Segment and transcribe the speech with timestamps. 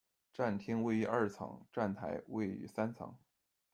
[0.33, 3.13] 站厅位于二层，站台位于三层。